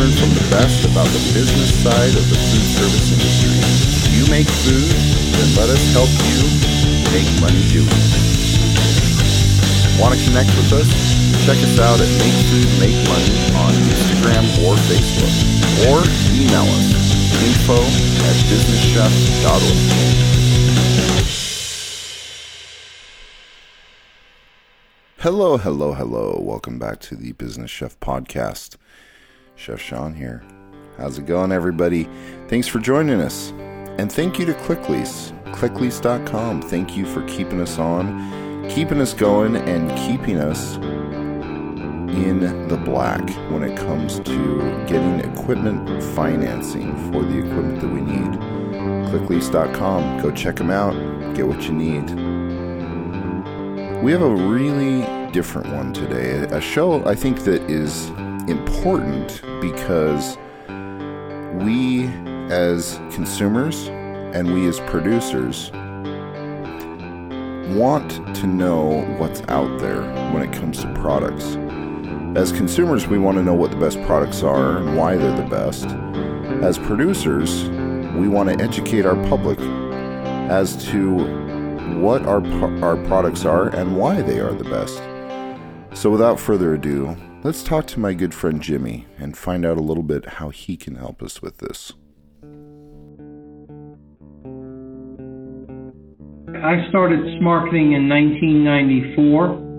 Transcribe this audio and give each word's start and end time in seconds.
learn 0.00 0.16
from 0.16 0.32
the 0.32 0.48
best 0.48 0.80
about 0.88 1.04
the 1.12 1.20
business 1.36 1.68
side 1.76 2.16
of 2.16 2.24
the 2.32 2.38
food 2.48 2.64
service 2.72 3.12
industry. 3.12 3.52
You 4.16 4.24
make 4.32 4.48
food, 4.48 4.88
then 4.88 5.48
let 5.60 5.68
us 5.68 5.84
help 5.92 6.08
you 6.24 6.40
make 7.12 7.28
money 7.44 7.60
doing 7.68 7.84
it. 7.84 8.16
Want 10.00 10.16
to 10.16 10.20
connect 10.24 10.48
with 10.56 10.72
us? 10.72 10.88
Check 11.44 11.60
us 11.60 11.76
out 11.76 12.00
at 12.00 12.08
Make 12.16 12.32
Food 12.48 12.64
Make 12.80 12.96
Money 13.12 13.36
on 13.60 13.76
Instagram 13.92 14.48
or 14.64 14.72
Facebook. 14.88 15.36
Or 15.92 16.00
email 16.32 16.64
us 16.64 16.88
info 17.44 17.76
at 17.76 18.36
businesschef.org. 18.48 19.76
Hello, 25.18 25.58
hello, 25.58 25.92
hello. 25.92 26.40
Welcome 26.40 26.78
back 26.78 27.00
to 27.00 27.14
the 27.14 27.32
Business 27.32 27.70
Chef 27.70 28.00
Podcast. 28.00 28.78
Chef 29.60 29.78
Sean 29.78 30.14
here. 30.14 30.42
How's 30.96 31.18
it 31.18 31.26
going, 31.26 31.52
everybody? 31.52 32.08
Thanks 32.48 32.66
for 32.66 32.78
joining 32.78 33.20
us. 33.20 33.50
And 33.98 34.10
thank 34.10 34.38
you 34.38 34.46
to 34.46 34.54
ClickLease, 34.54 35.38
clicklease.com. 35.52 36.62
Thank 36.62 36.96
you 36.96 37.04
for 37.04 37.22
keeping 37.26 37.60
us 37.60 37.78
on, 37.78 38.70
keeping 38.70 39.02
us 39.02 39.12
going, 39.12 39.56
and 39.56 39.90
keeping 39.98 40.38
us 40.38 40.76
in 40.76 42.68
the 42.68 42.76
black 42.78 43.20
when 43.50 43.62
it 43.62 43.76
comes 43.76 44.20
to 44.20 44.86
getting 44.86 45.20
equipment 45.30 46.02
financing 46.14 46.96
for 47.12 47.22
the 47.22 47.40
equipment 47.40 47.82
that 47.82 47.88
we 47.88 48.00
need. 48.00 48.40
Clicklease.com. 49.10 50.22
Go 50.22 50.30
check 50.30 50.56
them 50.56 50.70
out, 50.70 50.94
get 51.34 51.46
what 51.46 51.64
you 51.64 51.72
need. 51.74 52.08
We 54.02 54.10
have 54.12 54.22
a 54.22 54.34
really 54.34 55.02
different 55.32 55.70
one 55.74 55.92
today. 55.92 56.46
A 56.50 56.62
show 56.62 57.04
I 57.04 57.14
think 57.14 57.40
that 57.40 57.60
is 57.70 58.10
important 58.50 59.40
because 59.60 60.36
we 61.64 62.06
as 62.50 63.00
consumers 63.12 63.88
and 64.34 64.52
we 64.52 64.66
as 64.66 64.80
producers 64.80 65.70
want 67.76 68.10
to 68.36 68.46
know 68.46 69.02
what's 69.18 69.42
out 69.42 69.80
there 69.80 70.02
when 70.32 70.42
it 70.42 70.52
comes 70.52 70.82
to 70.82 70.92
products. 70.94 71.56
As 72.36 72.52
consumers, 72.52 73.06
we 73.06 73.18
want 73.18 73.38
to 73.38 73.42
know 73.42 73.54
what 73.54 73.70
the 73.70 73.76
best 73.76 74.00
products 74.02 74.42
are 74.42 74.78
and 74.78 74.96
why 74.96 75.16
they're 75.16 75.36
the 75.36 75.48
best. 75.48 75.86
As 76.62 76.78
producers, 76.78 77.68
we 78.16 78.28
want 78.28 78.48
to 78.48 78.64
educate 78.64 79.06
our 79.06 79.16
public 79.28 79.58
as 80.50 80.84
to 80.86 81.18
what 82.00 82.22
our, 82.22 82.44
our 82.84 82.96
products 83.06 83.44
are 83.44 83.68
and 83.68 83.96
why 83.96 84.22
they 84.22 84.40
are 84.40 84.52
the 84.52 84.64
best. 84.64 85.02
So, 85.98 86.10
without 86.10 86.38
further 86.38 86.74
ado, 86.74 87.16
let's 87.42 87.62
talk 87.62 87.86
to 87.86 87.98
my 87.98 88.12
good 88.12 88.34
friend 88.34 88.60
Jimmy 88.60 89.06
and 89.18 89.36
find 89.36 89.64
out 89.64 89.78
a 89.78 89.82
little 89.82 90.02
bit 90.02 90.26
how 90.26 90.50
he 90.50 90.76
can 90.76 90.96
help 90.96 91.22
us 91.22 91.40
with 91.40 91.58
this. 91.58 91.92
I 96.62 96.86
started 96.90 97.20
Smarketing 97.40 97.96
in 97.96 98.08
1994. 98.08 99.70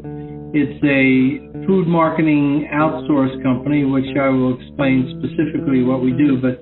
It's 0.54 0.84
a 0.84 1.66
food 1.68 1.88
marketing 1.88 2.68
outsource 2.74 3.42
company, 3.44 3.86
which 3.86 4.18
I 4.18 4.30
will 4.30 4.60
explain 4.60 5.06
specifically 5.22 5.84
what 5.84 6.02
we 6.02 6.12
do. 6.12 6.42
But 6.42 6.58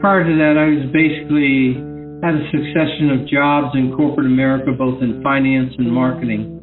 prior 0.00 0.24
to 0.24 0.34
that, 0.40 0.56
I 0.56 0.64
was 0.80 0.88
basically 0.96 1.76
had 2.24 2.34
a 2.34 2.44
succession 2.48 3.10
of 3.10 3.28
jobs 3.28 3.76
in 3.76 3.92
corporate 3.94 4.26
America, 4.26 4.72
both 4.72 5.02
in 5.02 5.22
finance 5.22 5.74
and 5.76 5.92
marketing. 5.92 6.60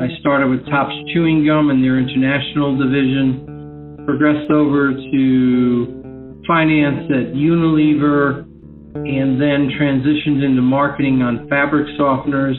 I 0.00 0.06
started 0.20 0.48
with 0.48 0.64
Tops 0.66 0.94
Chewing 1.12 1.44
Gum 1.44 1.70
and 1.70 1.82
their 1.82 1.98
international 1.98 2.78
division, 2.78 4.04
progressed 4.06 4.50
over 4.50 4.94
to 4.94 6.42
finance 6.46 7.10
at 7.10 7.34
Unilever, 7.34 8.44
and 8.94 9.40
then 9.40 9.70
transitioned 9.74 10.44
into 10.44 10.62
marketing 10.62 11.22
on 11.22 11.48
fabric 11.48 11.86
softeners. 11.98 12.54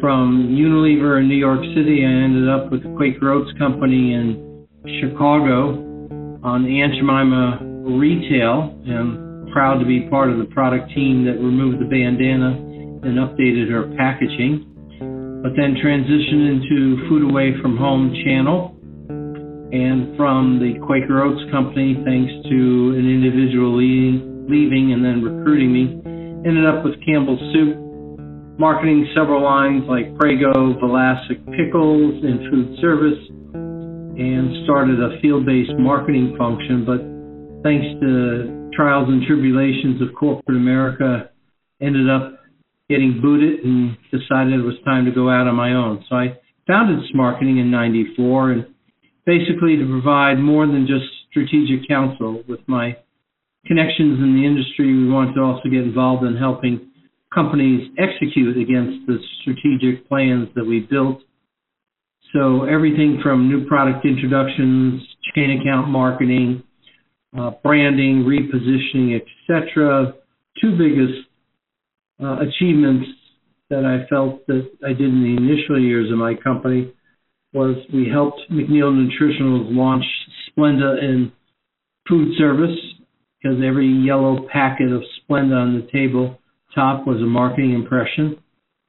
From 0.00 0.54
Unilever 0.54 1.20
in 1.20 1.28
New 1.28 1.38
York 1.38 1.60
City, 1.74 2.04
I 2.04 2.10
ended 2.10 2.48
up 2.48 2.70
with 2.70 2.82
Quaker 2.96 3.30
Oats 3.32 3.50
Company 3.58 4.14
in 4.14 4.66
Chicago 5.00 5.78
on 6.42 6.66
Aunt 6.66 6.94
Jemima 6.94 7.58
Retail. 7.86 8.74
And 8.86 9.28
proud 9.52 9.78
to 9.78 9.86
be 9.86 10.08
part 10.08 10.30
of 10.30 10.38
the 10.38 10.44
product 10.44 10.90
team 10.94 11.24
that 11.24 11.34
removed 11.40 11.80
the 11.80 11.86
bandana 11.86 12.54
and 13.02 13.18
updated 13.18 13.70
her 13.70 13.94
packaging, 13.96 14.66
but 15.42 15.52
then 15.54 15.76
transitioned 15.78 16.50
into 16.50 17.08
Food 17.08 17.30
Away 17.30 17.54
from 17.62 17.76
Home 17.76 18.14
channel. 18.24 18.74
And 19.70 20.16
from 20.16 20.58
the 20.58 20.80
Quaker 20.80 21.22
Oats 21.22 21.44
Company, 21.52 21.94
thanks 22.00 22.32
to 22.48 22.58
an 22.96 23.04
individual 23.04 23.76
leaving, 23.76 24.92
and 24.96 25.04
then 25.04 25.20
recruiting 25.20 25.70
me, 25.72 26.00
ended 26.48 26.64
up 26.64 26.84
with 26.84 26.96
Campbell's 27.04 27.38
Soup, 27.52 27.76
marketing 28.58 29.06
several 29.14 29.44
lines 29.44 29.84
like 29.86 30.16
Prego, 30.16 30.72
Vlasic 30.80 31.44
Pickles 31.52 32.24
and 32.24 32.48
food 32.48 32.78
service, 32.80 33.20
and 34.16 34.64
started 34.64 34.98
a 35.04 35.20
field 35.20 35.44
based 35.44 35.76
marketing 35.76 36.34
function. 36.38 36.88
But 36.88 37.04
thanks 37.62 37.86
to 38.00 38.72
trials 38.72 39.08
and 39.08 39.20
tribulations 39.28 40.00
of 40.00 40.16
corporate 40.18 40.56
America, 40.56 41.28
ended 41.82 42.08
up 42.08 42.37
getting 42.88 43.20
booted 43.20 43.60
and 43.64 43.96
decided 44.10 44.54
it 44.54 44.64
was 44.64 44.76
time 44.84 45.04
to 45.04 45.10
go 45.10 45.28
out 45.28 45.46
on 45.46 45.54
my 45.54 45.72
own. 45.72 46.04
So 46.08 46.16
I 46.16 46.38
founded 46.66 47.04
Smarketing 47.14 47.60
in 47.60 47.70
94 47.70 48.52
and 48.52 48.66
basically 49.26 49.76
to 49.76 49.86
provide 49.86 50.38
more 50.38 50.66
than 50.66 50.86
just 50.86 51.04
strategic 51.30 51.86
counsel 51.88 52.42
with 52.48 52.60
my 52.66 52.96
connections 53.66 54.18
in 54.20 54.34
the 54.34 54.46
industry. 54.46 54.86
We 54.86 55.10
wanted 55.10 55.34
to 55.34 55.42
also 55.42 55.68
get 55.68 55.82
involved 55.82 56.24
in 56.24 56.36
helping 56.36 56.90
companies 57.32 57.90
execute 57.98 58.56
against 58.56 59.06
the 59.06 59.18
strategic 59.42 60.08
plans 60.08 60.48
that 60.54 60.64
we 60.64 60.80
built. 60.80 61.20
So 62.32 62.64
everything 62.64 63.20
from 63.22 63.48
new 63.48 63.66
product 63.66 64.04
introductions, 64.04 65.02
chain 65.34 65.60
account 65.60 65.88
marketing, 65.88 66.62
uh, 67.38 67.52
branding, 67.62 68.24
repositioning, 68.24 69.20
etc. 69.20 70.14
Two 70.60 70.76
biggest 70.76 71.27
uh, 72.22 72.36
achievements 72.40 73.06
that 73.70 73.84
I 73.84 74.08
felt 74.08 74.46
that 74.46 74.68
I 74.84 74.88
did 74.88 75.08
in 75.08 75.22
the 75.22 75.36
initial 75.36 75.80
years 75.80 76.10
of 76.10 76.18
my 76.18 76.34
company 76.34 76.92
was 77.52 77.76
we 77.92 78.08
helped 78.08 78.40
McNeil 78.50 78.92
Nutritionals 78.92 79.74
launch 79.74 80.04
Splenda 80.48 81.02
in 81.02 81.32
food 82.08 82.28
service 82.38 82.76
because 83.40 83.58
every 83.64 83.88
yellow 83.88 84.46
packet 84.52 84.92
of 84.92 85.02
Splenda 85.02 85.54
on 85.54 85.74
the 85.74 85.88
table 85.92 86.38
top 86.74 87.06
was 87.06 87.20
a 87.20 87.26
marketing 87.26 87.74
impression. 87.74 88.36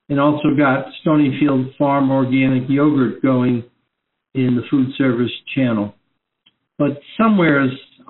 And 0.10 0.20
also 0.20 0.56
got 0.58 0.86
Stonyfield 1.06 1.78
Farm 1.78 2.10
organic 2.10 2.68
yogurt 2.68 3.22
going 3.22 3.64
in 4.34 4.56
the 4.56 4.64
food 4.70 4.88
service 4.98 5.32
channel. 5.56 5.94
But 6.80 7.00
somewhere 7.18 7.64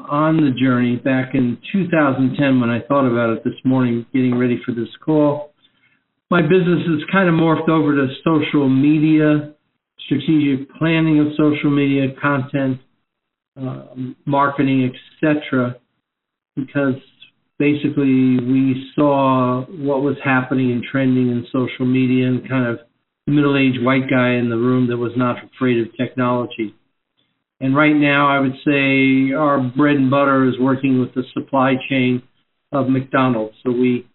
on 0.10 0.38
the 0.38 0.52
journey 0.52 0.96
back 0.96 1.34
in 1.34 1.58
2010 1.72 2.60
when 2.60 2.70
I 2.70 2.82
thought 2.82 3.06
about 3.06 3.32
it 3.32 3.44
this 3.44 3.60
morning, 3.66 4.06
getting 4.14 4.38
ready 4.38 4.60
for 4.66 4.74
this 4.74 4.90
call. 5.04 5.54
My 6.32 6.42
business 6.42 6.86
has 6.88 7.02
kind 7.12 7.28
of 7.28 7.36
morphed 7.36 7.70
over 7.70 7.96
to 7.96 8.08
social 8.24 8.70
media, 8.70 9.54
strategic 10.06 10.70
planning 10.78 11.20
of 11.20 11.28
social 11.38 11.70
media, 11.70 12.08
content, 12.22 12.80
uh, 13.60 13.86
marketing, 14.26 14.92
etc. 15.22 15.76
Because 16.56 16.96
basically 17.58 18.40
we 18.40 18.92
saw 18.96 19.66
what 19.66 20.02
was 20.02 20.16
happening 20.24 20.72
and 20.72 20.84
trending 20.84 21.30
in 21.30 21.46
social 21.52 21.86
media 21.86 22.28
and 22.28 22.48
kind 22.48 22.68
of 22.68 22.80
the 23.26 23.34
middle-aged 23.34 23.84
white 23.84 24.10
guy 24.10 24.34
in 24.34 24.50
the 24.50 24.56
room 24.56 24.88
that 24.88 24.98
was 24.98 25.12
not 25.16 25.38
afraid 25.44 25.80
of 25.80 25.96
technology. 25.98 26.74
And 27.62 27.76
right 27.76 27.96
now, 27.96 28.30
I 28.30 28.40
would 28.40 28.56
say 28.66 29.34
our 29.34 29.60
bread 29.60 29.98
and 29.98 30.10
butter 30.10 30.48
is 30.48 30.56
working 30.60 31.00
with 31.00 31.14
the 31.14 31.24
supply 31.34 31.74
chain 31.90 32.24
of 32.72 32.88
McDonald's. 32.88 33.56
So 33.66 33.72
we, 33.72 34.08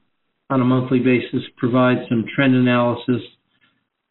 on 0.49 0.61
a 0.61 0.65
monthly 0.65 1.01
basis, 1.01 1.43
provide 1.59 1.99
some 2.09 2.25
trend 2.35 2.55
analysis 2.55 3.23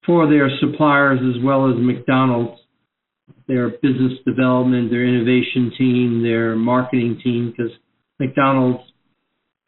for 0.05 0.29
their 0.29 0.49
suppliers 0.59 1.19
as 1.21 1.43
well 1.43 1.69
as 1.69 1.75
McDonald's, 1.77 2.59
their 3.47 3.69
business 3.69 4.13
development, 4.25 4.91
their 4.91 5.07
innovation 5.07 5.71
team, 5.77 6.21
their 6.21 6.55
marketing 6.55 7.19
team, 7.23 7.53
because 7.55 7.71
McDonald's, 8.19 8.83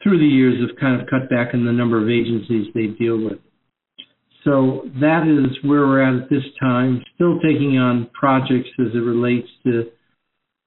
through 0.03 0.19
the 0.19 0.25
years, 0.25 0.61
have 0.61 0.77
kind 0.79 1.01
of 1.01 1.07
cut 1.07 1.29
back 1.29 1.53
on 1.53 1.65
the 1.65 1.71
number 1.71 2.01
of 2.01 2.09
agencies 2.09 2.67
they 2.75 2.87
deal 2.87 3.17
with. 3.17 3.39
So 4.45 4.83
that 5.01 5.27
is 5.27 5.57
where 5.67 5.87
we're 5.87 6.03
at 6.03 6.23
at 6.23 6.29
this 6.29 6.43
time. 6.61 7.03
Still 7.15 7.39
taking 7.39 7.77
on 7.77 8.09
projects 8.13 8.69
as 8.79 8.93
it 8.93 8.99
relates 8.99 9.47
to 9.65 9.89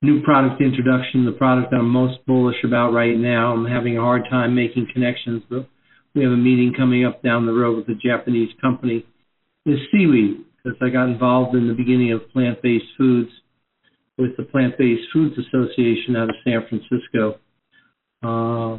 new 0.02 0.20
product 0.22 0.60
introduction, 0.60 1.25
the 1.25 1.32
product 1.32 1.72
I'm 1.72 1.88
most 1.88 2.19
bullish 2.26 2.62
about 2.64 2.92
right 2.92 3.16
now. 3.16 3.52
I'm 3.52 3.64
having 3.64 3.96
a 3.96 4.00
hard 4.00 4.25
time 4.28 4.54
making 4.54 4.88
connections, 4.92 5.44
but 5.48 5.69
we 6.14 6.25
have 6.25 6.32
a 6.32 6.36
meeting 6.36 6.75
coming 6.76 7.06
up 7.06 7.22
down 7.22 7.46
the 7.46 7.52
road 7.52 7.76
with 7.76 7.88
a 7.88 7.94
Japanese 7.94 8.50
company. 8.60 9.06
Is 9.66 9.78
seaweed, 9.92 10.44
because 10.64 10.78
I 10.81 10.88
got 10.88 11.08
involved 11.08 11.54
in 11.54 11.69
the 11.69 11.74
beginning 11.74 12.12
of 12.12 12.31
plant-based 12.32 12.96
foods. 12.96 13.31
with 14.19 14.36
the 14.36 14.42
Plant 14.42 14.76
Based 14.76 15.02
Foods 15.12 15.36
Association 15.38 16.16
out 16.16 16.28
of 16.28 16.36
San 16.44 16.66
Francisco. 16.69 17.38
Uh, 18.22 18.78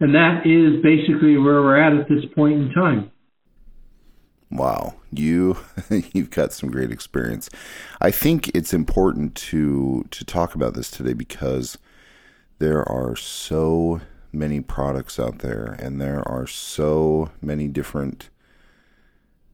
and 0.00 0.14
that 0.14 0.42
is 0.44 0.82
basically 0.82 1.38
where 1.38 1.62
we're 1.62 1.80
at 1.80 1.94
at 1.98 2.08
this 2.08 2.24
point 2.34 2.54
in 2.60 2.72
time. 2.72 3.11
Wow, 4.52 4.96
you 5.10 5.56
you've 6.12 6.30
got 6.30 6.52
some 6.52 6.70
great 6.70 6.90
experience. 6.90 7.48
I 8.02 8.10
think 8.10 8.50
it's 8.54 8.74
important 8.74 9.34
to 9.36 10.04
to 10.10 10.24
talk 10.26 10.54
about 10.54 10.74
this 10.74 10.90
today 10.90 11.14
because 11.14 11.78
there 12.58 12.86
are 12.86 13.16
so 13.16 14.02
many 14.30 14.60
products 14.60 15.18
out 15.18 15.38
there 15.38 15.76
and 15.78 16.00
there 16.00 16.26
are 16.28 16.46
so 16.46 17.30
many 17.40 17.66
different 17.66 18.28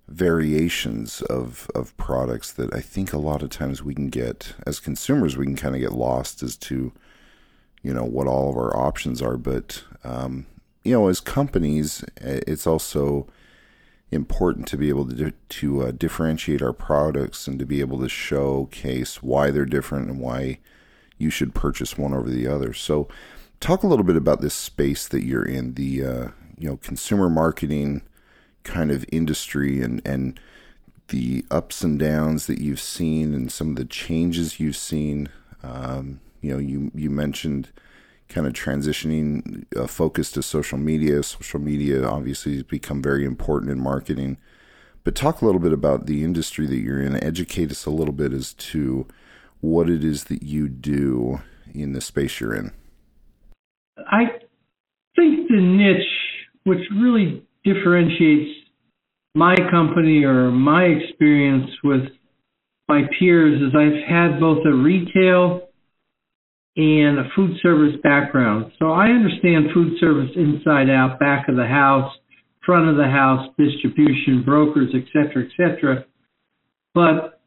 variations 0.09 1.23
of 1.23 1.71
of 1.77 1.97
products 1.97 2.53
that 2.53 2.75
I 2.75 2.81
think 2.81 3.13
a 3.13 3.19
lot 3.19 3.43
of 3.43 3.51
times 3.51 3.83
we 3.83 3.95
can 3.95 4.09
get 4.09 4.55
as 4.67 4.81
consumers 4.81 5.37
we 5.37 5.47
can 5.47 5.57
kind 5.57 5.77
of 5.77 5.81
get 5.81 5.93
lost 5.93 6.43
as 6.43 6.57
to 6.57 6.93
you 7.83 7.95
know 7.95 8.05
what 8.05 8.27
all 8.27 8.51
of 8.51 8.57
our 8.57 8.77
options 8.77 9.23
are 9.23 9.37
but 9.37 9.85
um, 10.03 10.47
you 10.83 10.93
know 10.93 11.07
as 11.07 11.21
companies 11.21 12.05
it's 12.17 12.67
also 12.67 13.29
important 14.11 14.67
to 14.69 14.77
be 14.77 14.89
able 14.89 15.07
to 15.07 15.33
to 15.49 15.83
uh, 15.83 15.91
differentiate 15.91 16.63
our 16.63 16.73
products 16.73 17.47
and 17.47 17.59
to 17.59 17.67
be 17.67 17.81
able 17.81 18.01
to 18.01 18.09
showcase 18.09 19.23
why 19.23 19.51
they're 19.51 19.67
different 19.67 20.09
and 20.09 20.21
why 20.21 20.59
you 21.19 21.31
should 21.31 21.55
purchase 21.55 21.99
one 21.99 22.15
over 22.15 22.31
the 22.31 22.47
other 22.47 22.73
so 22.73 23.07
talk 23.61 23.83
a 23.83 23.87
little 23.87 24.05
bit 24.05 24.17
about 24.17 24.41
this 24.41 24.55
space 24.55 25.07
that 25.09 25.25
you're 25.25 25.45
in 25.45 25.75
the 25.75 26.05
uh, 26.05 26.29
you 26.57 26.69
know 26.69 26.77
consumer 26.79 27.29
marketing 27.29 28.03
kind 28.65 28.91
of 28.91 29.05
industry 29.11 29.83
and 29.83 30.01
and 30.07 30.41
the 31.09 31.45
ups 31.51 31.83
and 31.83 31.99
downs 31.99 32.47
that 32.47 32.61
you've 32.61 32.81
seen 32.81 33.35
and 33.35 33.51
some 33.51 33.71
of 33.71 33.77
the 33.77 33.85
changes 33.85 34.61
you've 34.61 34.77
seen. 34.77 35.29
Um, 35.63 36.21
you 36.41 36.53
know, 36.53 36.59
you 36.59 36.91
you 36.95 37.11
mentioned 37.11 37.71
kind 38.29 38.47
of 38.47 38.53
transitioning 38.53 39.65
uh, 39.77 39.87
focus 39.87 40.31
to 40.33 40.43
social 40.43 40.79
media. 40.79 41.23
Social 41.23 41.61
media 41.61 42.07
obviously 42.07 42.55
has 42.55 42.63
become 42.63 43.03
very 43.03 43.25
important 43.25 43.73
in 43.73 43.81
marketing. 43.81 44.39
But 45.05 45.15
talk 45.15 45.41
a 45.41 45.47
little 45.47 45.61
bit 45.61 45.73
about 45.73 46.07
the 46.07 46.23
industry 46.23 46.67
that 46.67 46.77
you're 46.77 47.01
in. 47.01 47.23
Educate 47.23 47.71
us 47.71 47.87
a 47.87 47.91
little 47.91 48.13
bit 48.13 48.33
as 48.33 48.53
to 48.55 49.07
what 49.61 49.89
it 49.89 50.05
is 50.05 50.25
that 50.25 50.43
you 50.43 50.69
do 50.69 51.41
in 51.75 51.93
the 51.93 52.01
space 52.01 52.41
you're 52.41 52.55
in. 52.55 52.73
I 53.97 54.25
think 55.17 55.49
the 55.49 55.61
niche, 55.61 56.07
which 56.65 56.81
really 56.95 57.43
differentiates 57.65 58.51
my 59.35 59.55
company 59.71 60.25
or 60.25 60.51
my 60.51 60.85
experience 60.85 61.71
with 61.83 62.03
my 62.89 63.03
peers 63.19 63.61
is 63.61 63.75
I've 63.75 64.09
had 64.09 64.41
both 64.41 64.65
a 64.65 64.73
retail 64.73 65.68
and 66.79 67.19
a 67.19 67.29
food 67.35 67.57
service 67.61 67.97
background. 68.05 68.71
So 68.79 68.93
I 68.93 69.09
understand 69.09 69.67
food 69.75 69.99
service 69.99 70.31
inside 70.37 70.89
out, 70.89 71.19
back 71.19 71.49
of 71.49 71.57
the 71.57 71.67
house, 71.67 72.13
front 72.65 72.89
of 72.89 72.97
the 72.97 73.09
house, 73.09 73.49
distribution, 73.59 74.45
brokers, 74.45 74.95
et 74.95 75.05
cetera, 75.13 75.43
et 75.45 75.51
cetera. 75.57 76.05
But 76.95 77.41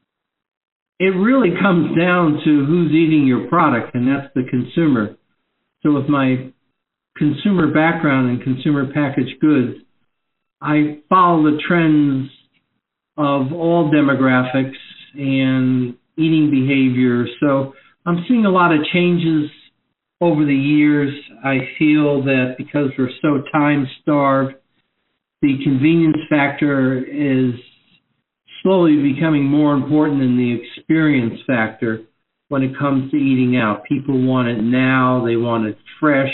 it 1.00 1.16
really 1.16 1.51
comes 1.62 1.98
down 1.98 2.42
to 2.44 2.66
who's 2.66 2.92
eating 2.92 3.25
your 3.25 3.48
product, 3.48 3.95
and 3.95 4.06
that's 4.06 4.33
the 4.36 4.44
consumer. 4.50 5.16
So 5.81 5.94
with 5.94 6.10
my 6.10 6.51
consumer 7.16 7.74
background 7.74 8.31
in 8.31 8.39
consumer 8.42 8.92
packaged 8.94 9.39
goods, 9.39 9.77
I 10.60 11.00
follow 11.07 11.44
the 11.44 11.57
trends 11.66 12.30
of 13.18 13.54
all 13.54 13.89
demographics 13.92 14.77
and 15.13 15.95
eating 16.18 16.51
behavior. 16.51 17.25
So 17.39 17.74
I'm 18.06 18.25
seeing 18.27 18.45
a 18.45 18.51
lot 18.51 18.74
of 18.74 18.80
changes 18.94 19.50
over 20.19 20.45
the 20.45 20.56
years. 20.56 21.13
I 21.44 21.57
feel 21.77 22.24
that 22.24 22.56
because 22.57 22.89
we're 22.98 23.09
so 23.21 23.44
time 23.51 23.88
starved, 24.01 24.56
the 25.42 25.57
convenience 25.63 26.18
factor 26.30 26.98
is 26.98 27.53
slowly 28.62 29.13
becoming 29.13 29.44
more 29.44 29.74
important 29.74 30.19
than 30.19 30.38
the 30.38 30.62
experience 30.62 31.39
factor 31.48 32.01
when 32.50 32.63
it 32.63 32.77
comes 32.77 33.09
to 33.12 33.18
eating 33.18 33.57
out. 33.57 33.83
People 33.86 34.21
want 34.25 34.48
it 34.48 34.62
now, 34.62 35.24
they 35.25 35.36
want 35.36 35.65
it 35.65 35.77
fresh 36.00 36.33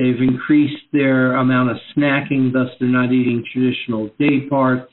They've 0.00 0.20
increased 0.20 0.84
their 0.92 1.34
amount 1.34 1.72
of 1.72 1.76
snacking, 1.94 2.54
thus 2.54 2.68
they're 2.78 2.88
not 2.88 3.12
eating 3.12 3.44
traditional 3.52 4.08
day 4.18 4.48
parts. 4.48 4.89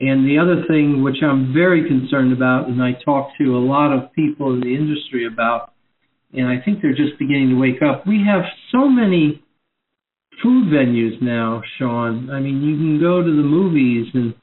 And 0.00 0.26
the 0.26 0.38
other 0.38 0.66
thing 0.66 1.02
which 1.02 1.22
I'm 1.22 1.54
very 1.54 1.86
concerned 1.86 2.32
about, 2.32 2.68
and 2.68 2.82
I 2.82 2.92
talk 3.04 3.30
to 3.38 3.56
a 3.56 3.62
lot 3.62 3.92
of 3.92 4.12
people 4.12 4.52
in 4.52 4.60
the 4.60 4.74
industry 4.74 5.26
about, 5.26 5.72
and 6.32 6.48
I 6.48 6.60
think 6.64 6.82
they're 6.82 6.94
just 6.94 7.18
beginning 7.18 7.50
to 7.50 7.54
wake 7.54 7.80
up, 7.80 8.06
we 8.06 8.24
have 8.26 8.42
so 8.72 8.88
many 8.88 9.42
food 10.42 10.66
venues 10.66 11.22
now, 11.22 11.62
Sean. 11.78 12.28
I 12.30 12.40
mean, 12.40 12.60
you 12.62 12.76
can 12.76 13.00
go 13.00 13.22
to 13.22 13.30
the 13.30 13.42
movies 13.42 14.08
and 14.14 14.34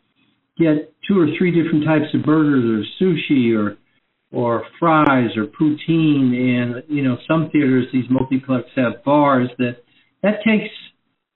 get 0.58 0.94
two 1.08 1.20
or 1.20 1.28
three 1.38 1.52
different 1.52 1.86
types 1.86 2.14
of 2.14 2.24
burgers 2.24 2.64
or 2.64 3.06
sushi 3.06 3.58
or 3.58 3.78
or 4.32 4.64
fries 4.80 5.36
or 5.36 5.46
poutine 5.46 6.34
and 6.34 6.84
you 6.88 7.04
know 7.04 7.18
some 7.28 7.50
theaters 7.52 7.86
these 7.92 8.06
multiplex 8.10 8.68
have 8.76 9.04
bars 9.04 9.50
that 9.58 9.78
that 10.24 10.36
takes 10.46 10.74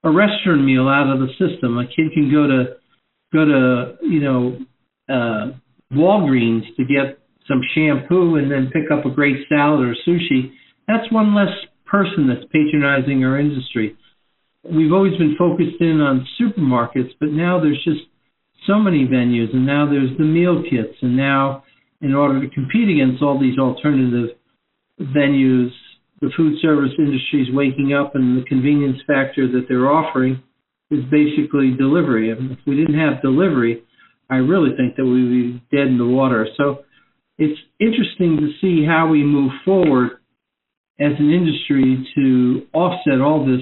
a 0.04 0.12
restaurant 0.12 0.64
meal 0.64 0.88
out 0.88 1.12
of 1.12 1.20
the 1.20 1.28
system 1.40 1.78
a 1.78 1.86
kid 1.88 2.12
can 2.14 2.32
go 2.32 2.48
to 2.48 2.78
go 3.36 3.46
to 3.46 3.96
you 4.02 4.22
know 4.22 4.58
uh 5.10 5.52
walgreens 5.94 6.64
to 6.78 6.84
get 6.86 7.20
some 7.48 7.62
shampoo 7.76 8.36
and 8.36 8.50
then 8.52 8.72
pick 8.74 8.90
up 8.92 9.06
a 9.06 9.10
great 9.10 9.38
salad 9.50 9.86
or 9.86 9.96
sushi 10.08 10.52
that's 10.88 11.12
one 11.12 11.36
less 11.36 11.54
person 11.86 12.28
that's 12.28 12.46
patronizing 12.52 13.24
our 13.24 13.40
industry. 13.40 13.96
We've 14.64 14.92
always 14.92 15.16
been 15.18 15.36
focused 15.38 15.80
in 15.80 16.02
on 16.02 16.28
supermarkets 16.40 17.12
but 17.20 17.30
now 17.30 17.60
there's 17.60 17.84
just 17.84 18.02
so 18.66 18.80
many 18.80 19.06
venues 19.06 19.54
and 19.54 19.66
now 19.66 19.88
there's 19.88 20.18
the 20.18 20.24
meal 20.24 20.64
kits 20.64 20.98
and 21.02 21.16
now 21.16 21.64
in 22.02 22.14
order 22.14 22.42
to 22.42 22.54
compete 22.54 22.90
against 22.90 23.22
all 23.22 23.40
these 23.40 23.58
alternative 23.58 24.30
venues, 25.00 25.70
the 26.22 26.30
food 26.36 26.56
service 26.62 26.92
industry 26.98 27.42
is 27.42 27.54
waking 27.54 27.94
up, 27.94 28.16
and 28.16 28.38
the 28.38 28.46
convenience 28.46 28.98
factor 29.08 29.48
that 29.52 29.66
they're 29.68 29.92
offering 29.92 30.42
is 31.00 31.06
basically 31.12 31.72
delivery. 31.78 32.32
And 32.32 32.52
if 32.52 32.60
we 32.66 32.76
didn't 32.76 33.00
have 33.00 33.22
delivery, 33.22 33.84
I 34.30 34.36
really 34.38 34.76
think 34.76 34.96
that 34.96 35.06
we'd 35.06 35.30
be 35.30 35.76
dead 35.76 35.88
in 35.88 35.98
the 35.98 36.06
water. 36.06 36.48
So 36.58 36.86
it's 37.38 37.60
interesting 37.80 38.38
to 38.38 38.50
see 38.62 38.86
how 38.86 39.08
we 39.08 39.24
move 39.24 39.52
forward 39.64 40.20
as 41.00 41.12
an 41.20 41.32
industry 41.32 42.08
to 42.16 42.68
offset 42.74 43.22
all 43.22 43.46
this 43.46 43.62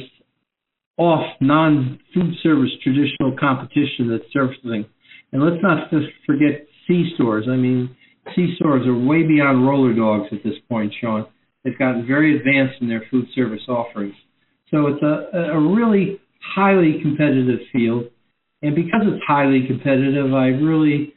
off 0.97 1.25
non 1.41 1.99
food 2.13 2.33
service 2.43 2.69
traditional 2.83 3.35
competition 3.39 4.09
that's 4.09 4.31
surfacing. 4.31 4.85
And 5.31 5.43
let's 5.43 5.61
not 5.63 5.89
forget 6.25 6.67
C 6.87 7.11
stores. 7.15 7.47
I 7.49 7.55
mean, 7.55 7.95
C 8.35 8.53
stores 8.55 8.85
are 8.85 8.95
way 8.95 9.23
beyond 9.23 9.67
roller 9.67 9.93
dogs 9.93 10.27
at 10.31 10.43
this 10.43 10.53
point, 10.69 10.93
Sean. 11.01 11.25
They've 11.63 11.77
gotten 11.77 12.05
very 12.05 12.37
advanced 12.37 12.81
in 12.81 12.87
their 12.87 13.03
food 13.09 13.25
service 13.33 13.63
offerings. 13.67 14.15
So 14.69 14.87
it's 14.87 15.01
a, 15.01 15.53
a 15.53 15.59
really 15.59 16.19
highly 16.43 16.99
competitive 17.01 17.59
field. 17.71 18.05
And 18.61 18.75
because 18.75 19.01
it's 19.03 19.23
highly 19.27 19.65
competitive, 19.67 20.33
I 20.33 20.47
really 20.47 21.13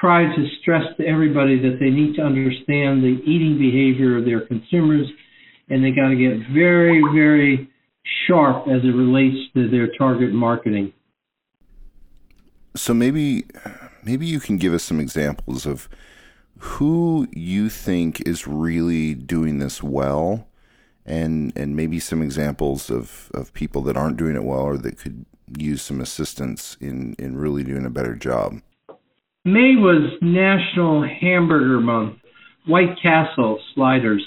try 0.00 0.24
to 0.24 0.46
stress 0.60 0.84
to 0.98 1.06
everybody 1.06 1.58
that 1.60 1.78
they 1.80 1.90
need 1.90 2.16
to 2.16 2.22
understand 2.22 3.02
the 3.02 3.20
eating 3.26 3.58
behavior 3.58 4.18
of 4.18 4.24
their 4.24 4.46
consumers 4.46 5.06
and 5.70 5.84
they 5.84 5.90
got 5.90 6.08
to 6.08 6.16
get 6.16 6.48
very, 6.52 7.02
very 7.14 7.68
sharp 8.26 8.68
as 8.68 8.82
it 8.84 8.94
relates 8.94 9.36
to 9.54 9.68
their 9.68 9.88
target 9.98 10.32
marketing. 10.32 10.92
So 12.76 12.94
maybe 12.94 13.44
maybe 14.02 14.26
you 14.26 14.40
can 14.40 14.56
give 14.56 14.72
us 14.72 14.84
some 14.84 15.00
examples 15.00 15.66
of 15.66 15.88
who 16.58 17.26
you 17.32 17.68
think 17.68 18.26
is 18.26 18.46
really 18.46 19.14
doing 19.14 19.58
this 19.58 19.82
well 19.82 20.46
and 21.08 21.52
and 21.56 21.74
maybe 21.74 21.98
some 21.98 22.22
examples 22.22 22.90
of, 22.90 23.30
of 23.34 23.52
people 23.52 23.82
that 23.82 23.96
aren't 23.96 24.16
doing 24.16 24.36
it 24.36 24.44
well 24.44 24.60
or 24.60 24.76
that 24.78 24.98
could 24.98 25.24
use 25.56 25.82
some 25.82 26.00
assistance 26.00 26.76
in, 26.80 27.14
in 27.18 27.36
really 27.36 27.64
doing 27.64 27.86
a 27.86 27.90
better 27.90 28.14
job. 28.14 28.60
May 29.44 29.76
was 29.76 30.12
National 30.20 31.02
Hamburger 31.02 31.80
Month. 31.80 32.18
White 32.66 33.00
Castle 33.02 33.58
Sliders 33.74 34.22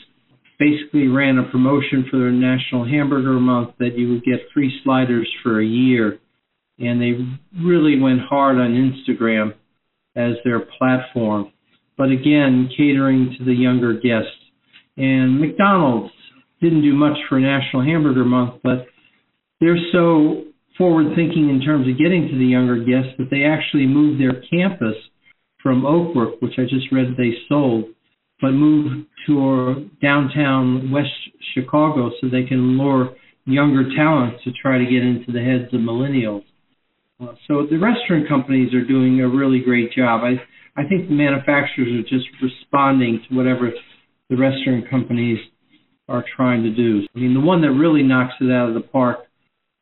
basically 0.58 1.08
ran 1.08 1.38
a 1.38 1.44
promotion 1.52 2.08
for 2.10 2.18
their 2.18 2.32
National 2.32 2.86
Hamburger 2.86 3.40
Month 3.40 3.76
that 3.80 3.98
you 3.98 4.10
would 4.10 4.24
get 4.24 4.40
free 4.54 4.80
sliders 4.84 5.30
for 5.44 5.62
a 5.62 5.66
year. 5.66 6.20
And 6.80 7.00
they 7.00 7.14
really 7.64 8.00
went 8.00 8.22
hard 8.22 8.58
on 8.58 8.72
Instagram 8.72 9.54
as 10.16 10.34
their 10.44 10.62
platform 10.62 11.52
but 12.02 12.10
again, 12.10 12.68
catering 12.76 13.36
to 13.38 13.46
the 13.46 13.54
younger 13.54 13.94
guests. 13.94 14.34
And 14.98 15.40
McDonald's 15.40 16.12
didn't 16.62 16.82
do 16.84 16.94
much 16.94 17.18
for 17.28 17.40
National 17.40 17.84
Hamburger 17.84 18.26
Month, 18.26 18.62
but 18.64 18.86
they're 19.60 19.78
so 19.92 20.44
forward 20.78 21.16
thinking 21.16 21.50
in 21.50 21.62
terms 21.62 21.88
of 21.88 21.98
getting 21.98 22.28
to 22.28 22.38
the 22.38 22.46
younger 22.46 22.78
guests 22.78 23.14
that 23.18 23.30
they 23.30 23.44
actually 23.44 23.86
moved 23.86 24.22
their 24.22 24.42
campus 24.50 24.96
from 25.62 25.86
Oak 25.86 26.14
Brook, 26.14 26.42
which 26.42 26.54
I 26.58 26.64
just 26.64 26.92
read 26.92 27.16
they 27.18 27.34
sold, 27.48 27.86
but 28.40 28.52
moved 28.52 29.06
to 29.28 29.90
downtown 30.02 30.92
West 30.92 31.10
Chicago 31.54 32.12
so 32.20 32.28
they 32.28 32.44
can 32.44 32.78
lure 32.78 33.16
younger 33.46 33.84
talent 33.96 34.36
to 34.44 34.52
try 34.54 34.78
to 34.78 34.86
get 34.86 35.04
into 35.04 35.32
the 35.32 35.42
heads 35.42 35.74
of 35.74 35.82
millennials. 35.82 36.44
Uh, 37.20 37.34
so 37.48 37.68
the 37.70 37.78
restaurant 37.78 38.28
companies 38.28 38.74
are 38.74 38.86
doing 38.86 39.22
a 39.22 39.28
really 39.28 39.60
great 39.60 39.92
job. 39.92 40.22
I 40.24 40.42
I 40.76 40.88
think 40.88 41.10
the 41.10 41.16
manufacturers 41.16 41.90
are 42.00 42.10
just 42.10 42.28
responding 42.42 43.22
to 43.28 43.36
whatever 43.36 43.72
the 44.30 44.38
restaurant 44.38 44.90
companies 44.90 45.38
are 46.12 46.26
trying 46.36 46.64
to 46.64 46.70
do. 46.70 47.02
I 47.16 47.20
mean, 47.20 47.34
the 47.34 47.40
one 47.40 47.62
that 47.62 47.72
really 47.72 48.04
knocks 48.04 48.34
it 48.42 48.52
out 48.52 48.70
of 48.70 48.76
the 48.76 48.82
park 48.82 49.20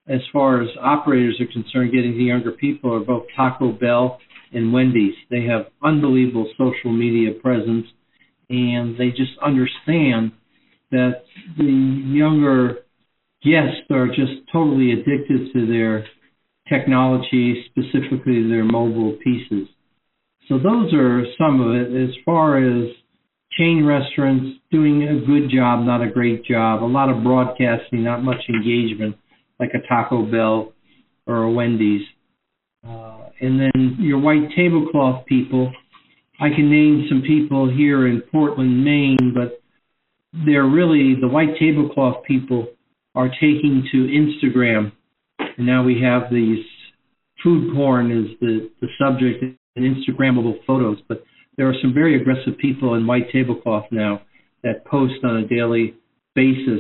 as 0.07 0.21
far 0.33 0.61
as 0.61 0.69
operators 0.81 1.39
are 1.39 1.51
concerned, 1.51 1.91
getting 1.91 2.13
to 2.13 2.19
younger 2.19 2.51
people 2.51 2.93
are 2.93 2.99
both 2.99 3.23
Taco 3.35 3.71
Bell 3.71 4.19
and 4.51 4.73
Wendy's. 4.73 5.13
They 5.29 5.45
have 5.45 5.67
unbelievable 5.83 6.49
social 6.57 6.91
media 6.91 7.33
presence, 7.39 7.85
and 8.49 8.97
they 8.97 9.09
just 9.09 9.37
understand 9.43 10.31
that 10.91 11.23
the 11.57 11.63
younger 11.65 12.79
guests 13.43 13.85
are 13.91 14.07
just 14.07 14.41
totally 14.51 14.93
addicted 14.93 15.53
to 15.53 15.67
their 15.67 16.05
technology, 16.67 17.65
specifically 17.69 18.47
their 18.47 18.65
mobile 18.65 19.17
pieces. 19.23 19.67
So 20.47 20.57
those 20.57 20.91
are 20.93 21.23
some 21.37 21.61
of 21.61 21.75
it. 21.75 22.09
As 22.09 22.15
far 22.25 22.57
as 22.57 22.89
chain 23.51 23.85
restaurants 23.85 24.59
doing 24.71 25.03
a 25.03 25.25
good 25.25 25.49
job, 25.49 25.85
not 25.85 26.01
a 26.01 26.09
great 26.09 26.45
job, 26.45 26.83
a 26.83 26.85
lot 26.85 27.09
of 27.09 27.23
broadcasting, 27.23 28.03
not 28.03 28.23
much 28.23 28.41
engagement, 28.47 29.15
like 29.59 29.71
a 29.73 29.87
Taco 29.87 30.23
Bell 30.29 30.73
or 31.25 31.43
a 31.43 31.51
Wendy's. 31.51 32.05
Uh, 32.87 33.29
and 33.41 33.59
then 33.59 33.97
your 33.99 34.19
white 34.19 34.49
tablecloth 34.55 35.25
people, 35.25 35.71
I 36.39 36.49
can 36.49 36.69
name 36.69 37.07
some 37.09 37.21
people 37.21 37.69
here 37.69 38.07
in 38.07 38.21
Portland, 38.31 38.83
Maine, 38.83 39.33
but 39.33 39.61
they're 40.45 40.67
really 40.67 41.15
the 41.19 41.27
white 41.27 41.57
tablecloth 41.59 42.23
people 42.23 42.67
are 43.15 43.29
taking 43.29 43.87
to 43.91 43.97
Instagram. 44.07 44.91
And 45.57 45.65
now 45.65 45.83
we 45.83 46.01
have 46.01 46.31
these 46.31 46.63
food 47.43 47.73
porn 47.73 48.11
is 48.11 48.37
the, 48.39 48.69
the 48.81 48.87
subject 48.99 49.43
and 49.75 49.95
Instagrammable 49.95 50.63
photos, 50.65 50.97
but 51.07 51.23
there 51.59 51.67
are 51.67 51.75
some 51.81 51.93
very 51.93 52.19
aggressive 52.19 52.57
people 52.57 52.93
in 52.93 53.05
white 53.05 53.29
tablecloth 53.33 53.83
now 53.91 54.21
that 54.63 54.85
post 54.85 55.15
on 55.25 55.35
a 55.43 55.47
daily 55.47 55.93
basis 56.33 56.79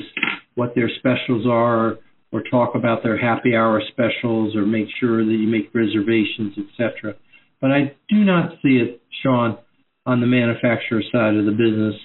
what 0.55 0.73
their 0.73 0.89
specials 0.99 1.45
are 1.45 1.97
or 2.31 2.43
talk 2.49 2.75
about 2.75 3.03
their 3.03 3.17
happy 3.17 3.57
hour 3.57 3.81
specials 3.91 4.55
or 4.55 4.65
make 4.65 4.87
sure 4.97 5.25
that 5.25 5.33
you 5.33 5.49
make 5.49 5.69
reservations, 5.75 6.53
etc. 6.57 7.13
But 7.59 7.71
I 7.71 7.93
do 8.07 8.23
not 8.23 8.53
see 8.61 8.77
it, 8.77 9.01
Sean, 9.21 9.57
on 10.05 10.21
the 10.21 10.27
manufacturer 10.27 11.01
side 11.11 11.35
of 11.35 11.43
the 11.43 11.51
business, 11.51 11.95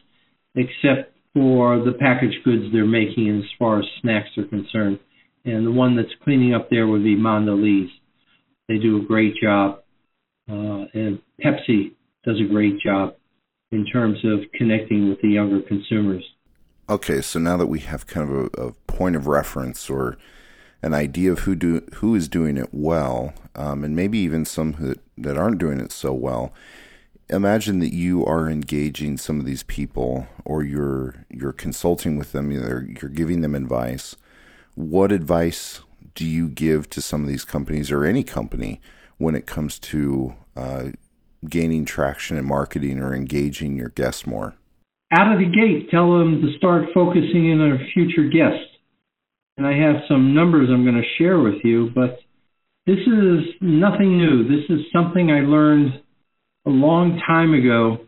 except 0.56 1.16
for 1.32 1.78
the 1.78 1.92
packaged 1.92 2.42
goods 2.44 2.72
they're 2.72 2.84
making 2.84 3.38
as 3.38 3.48
far 3.56 3.78
as 3.78 3.84
snacks 4.02 4.30
are 4.36 4.46
concerned. 4.46 4.98
And 5.44 5.64
the 5.64 5.70
one 5.70 5.94
that's 5.94 6.08
cleaning 6.24 6.54
up 6.54 6.70
there 6.70 6.88
would 6.88 7.04
be 7.04 7.14
Mondelez. 7.14 7.86
They 8.68 8.78
do 8.78 9.00
a 9.00 9.04
great 9.04 9.34
job. 9.40 9.82
Uh, 10.50 10.90
and 10.92 11.20
Pepsi 11.40 11.92
does 12.24 12.40
a 12.40 12.48
great 12.48 12.80
job 12.80 13.14
in 13.72 13.84
terms 13.86 14.18
of 14.24 14.40
connecting 14.54 15.08
with 15.08 15.20
the 15.20 15.28
younger 15.28 15.60
consumers. 15.62 16.24
Okay, 16.88 17.20
so 17.20 17.38
now 17.38 17.56
that 17.56 17.66
we 17.66 17.80
have 17.80 18.06
kind 18.06 18.28
of 18.28 18.36
a, 18.36 18.62
a 18.62 18.72
point 18.86 19.16
of 19.16 19.26
reference 19.26 19.88
or 19.88 20.18
an 20.82 20.92
idea 20.92 21.32
of 21.32 21.40
who 21.40 21.54
do 21.54 21.80
who 21.94 22.14
is 22.14 22.28
doing 22.28 22.58
it 22.58 22.68
well, 22.72 23.32
um, 23.54 23.84
and 23.84 23.96
maybe 23.96 24.18
even 24.18 24.44
some 24.44 24.74
who, 24.74 24.94
that 25.16 25.38
aren't 25.38 25.58
doing 25.58 25.80
it 25.80 25.92
so 25.92 26.12
well, 26.12 26.52
imagine 27.30 27.78
that 27.78 27.94
you 27.94 28.24
are 28.26 28.50
engaging 28.50 29.16
some 29.16 29.40
of 29.40 29.46
these 29.46 29.62
people, 29.62 30.26
or 30.44 30.62
you're 30.62 31.24
you're 31.30 31.54
consulting 31.54 32.18
with 32.18 32.32
them, 32.32 32.50
you're, 32.50 32.86
you're 33.00 33.10
giving 33.10 33.40
them 33.40 33.54
advice. 33.54 34.16
What 34.74 35.10
advice 35.10 35.80
do 36.14 36.26
you 36.26 36.48
give 36.48 36.90
to 36.90 37.00
some 37.00 37.22
of 37.22 37.28
these 37.28 37.44
companies 37.44 37.90
or 37.90 38.04
any 38.04 38.22
company 38.22 38.80
when 39.16 39.34
it 39.34 39.46
comes 39.46 39.78
to 39.78 40.34
uh, 40.54 40.90
gaining 41.50 41.84
traction 41.84 42.36
in 42.36 42.44
marketing 42.44 43.00
or 43.00 43.14
engaging 43.14 43.76
your 43.76 43.90
guests 43.90 44.26
more? 44.26 44.54
Out 45.12 45.32
of 45.32 45.38
the 45.38 45.44
gate, 45.44 45.90
tell 45.90 46.18
them 46.18 46.42
to 46.42 46.56
start 46.56 46.86
focusing 46.94 47.50
in 47.50 47.60
on 47.60 47.78
future 47.92 48.28
guests. 48.28 48.70
And 49.56 49.66
I 49.66 49.72
have 49.72 50.02
some 50.08 50.34
numbers 50.34 50.68
I'm 50.70 50.84
going 50.84 51.00
to 51.00 51.16
share 51.18 51.38
with 51.38 51.62
you, 51.62 51.90
but 51.94 52.18
this 52.86 52.98
is 52.98 53.54
nothing 53.60 54.18
new. 54.18 54.44
This 54.44 54.68
is 54.68 54.80
something 54.92 55.30
I 55.30 55.40
learned 55.40 56.02
a 56.66 56.70
long 56.70 57.20
time 57.26 57.54
ago 57.54 57.98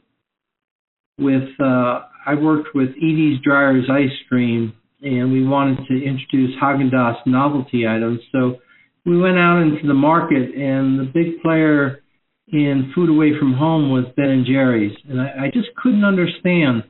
with 1.18 1.48
uh, 1.60 2.00
I 2.26 2.34
worked 2.34 2.74
with 2.74 2.90
Edy's 2.96 3.40
Dreyer's 3.46 3.88
Ice 3.90 4.16
Cream, 4.28 4.74
and 5.00 5.32
we 5.32 5.46
wanted 5.46 5.86
to 5.86 5.94
introduce 5.94 6.58
Haagen-Dazs 6.60 7.26
novelty 7.26 7.86
items. 7.86 8.20
So 8.32 8.56
we 9.04 9.16
went 9.16 9.38
out 9.38 9.62
into 9.62 9.86
the 9.86 9.94
market, 9.94 10.54
and 10.54 10.98
the 10.98 11.04
big 11.04 11.40
player 11.42 12.00
in 12.48 12.92
food 12.94 13.10
away 13.10 13.32
from 13.38 13.54
home 13.54 13.90
was 13.90 14.04
Ben 14.16 14.30
and 14.30 14.46
Jerry's, 14.46 14.96
and 15.08 15.20
I, 15.20 15.46
I 15.46 15.50
just 15.52 15.68
couldn't 15.82 16.04
understand 16.04 16.84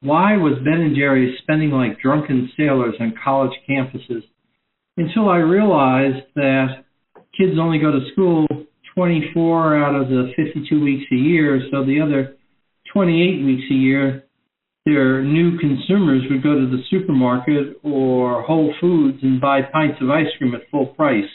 why 0.00 0.36
was 0.36 0.54
Ben 0.64 0.80
and 0.80 0.96
Jerry's 0.96 1.38
spending 1.42 1.70
like 1.70 2.00
drunken 2.00 2.50
sailors 2.56 2.94
on 3.00 3.14
college 3.22 3.52
campuses 3.68 4.22
until 4.96 5.28
I 5.28 5.38
realized 5.38 6.26
that 6.36 6.84
kids 7.36 7.58
only 7.58 7.78
go 7.78 7.90
to 7.92 8.10
school 8.12 8.46
24 8.94 9.76
out 9.76 9.94
of 9.94 10.08
the 10.08 10.32
52 10.36 10.82
weeks 10.82 11.04
a 11.12 11.16
year, 11.16 11.60
so 11.70 11.84
the 11.84 12.00
other 12.00 12.36
28 12.92 13.44
weeks 13.44 13.64
a 13.70 13.74
year, 13.74 14.24
their 14.84 15.22
new 15.22 15.58
consumers 15.58 16.22
would 16.30 16.42
go 16.42 16.54
to 16.54 16.66
the 16.66 16.82
supermarket 16.90 17.78
or 17.82 18.42
Whole 18.42 18.74
Foods 18.80 19.18
and 19.22 19.40
buy 19.40 19.60
pints 19.62 19.98
of 20.00 20.10
ice 20.10 20.26
cream 20.38 20.54
at 20.54 20.68
full 20.70 20.86
price. 20.86 21.28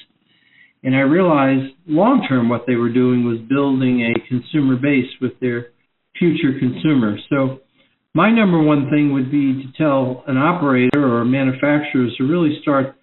And 0.86 0.96
I 0.96 1.00
realized 1.00 1.74
long 1.88 2.28
term 2.30 2.48
what 2.48 2.66
they 2.68 2.76
were 2.76 2.94
doing 2.94 3.26
was 3.26 3.40
building 3.50 4.06
a 4.06 4.28
consumer 4.30 4.76
base 4.76 5.10
with 5.20 5.34
their 5.42 5.74
future 6.18 6.60
consumers. 6.60 7.26
So 7.28 7.62
my 8.14 8.30
number 8.30 8.62
one 8.62 8.92
thing 8.92 9.12
would 9.12 9.32
be 9.32 9.64
to 9.64 9.78
tell 9.78 10.24
an 10.28 10.38
operator 10.38 11.04
or 11.04 11.26
manufacturers 11.26 12.16
to 12.18 12.24
really 12.24 12.60
start 12.62 12.96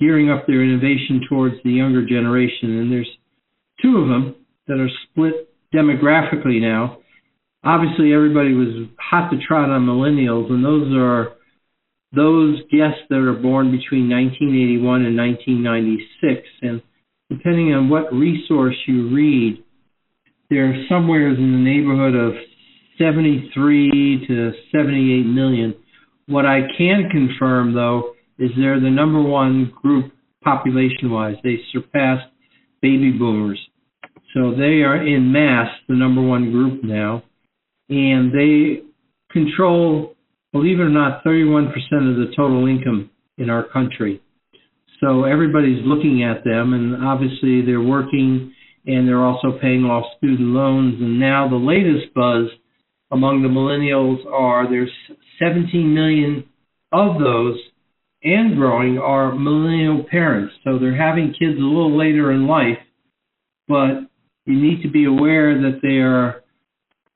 gearing 0.00 0.30
up 0.30 0.46
their 0.46 0.64
innovation 0.64 1.20
towards 1.28 1.56
the 1.62 1.72
younger 1.72 2.06
generation. 2.06 2.80
And 2.80 2.90
there's 2.90 3.10
two 3.82 3.98
of 3.98 4.08
them 4.08 4.34
that 4.66 4.80
are 4.80 4.90
split 5.04 5.52
demographically 5.74 6.58
now. 6.58 7.00
Obviously, 7.62 8.14
everybody 8.14 8.54
was 8.54 8.88
hot 8.98 9.28
to 9.30 9.36
trot 9.46 9.68
on 9.68 9.84
millennials, 9.84 10.50
and 10.50 10.64
those 10.64 10.88
are 10.96 11.36
those 12.14 12.60
guests 12.72 13.04
that 13.10 13.18
are 13.18 13.34
born 13.34 13.70
between 13.76 14.08
1981 14.08 15.04
and 15.04 15.16
1996. 15.16 16.48
And 16.62 16.80
depending 17.30 17.74
on 17.74 17.88
what 17.88 18.12
resource 18.12 18.76
you 18.86 19.14
read, 19.14 19.62
they're 20.50 20.84
somewhere 20.88 21.28
in 21.28 21.34
the 21.34 21.58
neighborhood 21.58 22.14
of 22.14 22.34
73 22.98 24.26
to 24.28 24.52
78 24.72 25.26
million. 25.26 25.74
What 26.26 26.46
I 26.46 26.60
can 26.76 27.08
confirm, 27.10 27.74
though, 27.74 28.14
is 28.38 28.50
they're 28.56 28.80
the 28.80 28.90
number 28.90 29.22
one 29.22 29.72
group 29.82 30.12
population 30.42 31.10
wise. 31.10 31.36
They 31.42 31.58
surpassed 31.72 32.30
baby 32.80 33.12
boomers. 33.12 33.58
So 34.34 34.52
they 34.52 34.82
are 34.82 35.04
in 35.04 35.32
mass 35.32 35.68
the 35.88 35.94
number 35.94 36.22
one 36.22 36.52
group 36.52 36.84
now. 36.84 37.22
And 37.88 38.32
they 38.32 38.82
control, 39.30 40.14
believe 40.52 40.78
it 40.78 40.82
or 40.82 40.88
not, 40.88 41.24
31% 41.24 41.68
of 41.68 42.16
the 42.16 42.32
total 42.36 42.66
income 42.66 43.10
in 43.38 43.50
our 43.50 43.64
country. 43.64 44.20
So 45.00 45.24
everybody's 45.24 45.84
looking 45.84 46.24
at 46.24 46.44
them, 46.44 46.72
and 46.72 47.04
obviously 47.04 47.62
they're 47.62 47.80
working 47.80 48.52
and 48.86 49.06
they're 49.06 49.24
also 49.24 49.58
paying 49.60 49.84
off 49.84 50.04
student 50.18 50.48
loans. 50.48 50.94
And 51.00 51.18
now 51.18 51.48
the 51.48 51.56
latest 51.56 52.14
buzz 52.14 52.46
among 53.10 53.42
the 53.42 53.48
millennials 53.48 54.24
are 54.32 54.68
there's 54.70 54.92
17 55.40 55.92
million 55.92 56.44
of 56.92 57.18
those 57.18 57.58
and 58.22 58.56
growing 58.56 58.98
are 58.98 59.34
millennial 59.34 60.04
parents. 60.10 60.54
So 60.64 60.78
they're 60.78 60.96
having 60.96 61.34
kids 61.38 61.58
a 61.58 61.62
little 61.62 61.96
later 61.96 62.32
in 62.32 62.46
life, 62.46 62.78
but 63.68 64.08
you 64.46 64.60
need 64.60 64.82
to 64.82 64.90
be 64.90 65.04
aware 65.04 65.60
that 65.62 65.80
they 65.82 65.98
are 65.98 66.42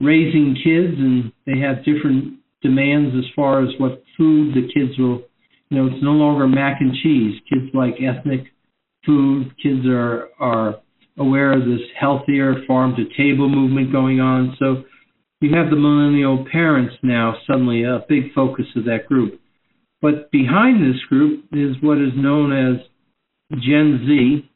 raising 0.00 0.56
kids 0.62 0.94
and 0.98 1.32
they 1.46 1.60
have 1.60 1.84
different 1.84 2.40
demands 2.62 3.14
as 3.16 3.24
far 3.34 3.62
as 3.62 3.70
what 3.78 4.02
food 4.16 4.54
the 4.54 4.68
kids 4.72 4.98
will 4.98 5.22
you 5.70 5.78
know 5.78 5.86
it's 5.86 6.02
no 6.02 6.12
longer 6.12 6.46
mac 6.46 6.80
and 6.80 6.94
cheese 7.02 7.40
kids 7.52 7.66
like 7.74 7.94
ethnic 8.02 8.46
food 9.06 9.50
kids 9.62 9.86
are 9.86 10.28
are 10.38 10.80
aware 11.18 11.52
of 11.52 11.60
this 11.60 11.80
healthier 11.98 12.54
farm 12.66 12.94
to 12.96 13.04
table 13.16 13.48
movement 13.48 13.92
going 13.92 14.20
on 14.20 14.54
so 14.58 14.84
you 15.40 15.54
have 15.56 15.70
the 15.70 15.76
millennial 15.76 16.44
parents 16.52 16.94
now 17.02 17.34
suddenly 17.46 17.84
a 17.84 18.04
big 18.08 18.34
focus 18.34 18.66
of 18.76 18.84
that 18.84 19.06
group. 19.06 19.40
But 20.02 20.30
behind 20.30 20.82
this 20.82 21.00
group 21.08 21.46
is 21.52 21.76
what 21.82 21.98
is 21.98 22.12
known 22.14 22.52
as 22.52 22.76
Gen 23.52 24.04
Z, 24.06 24.50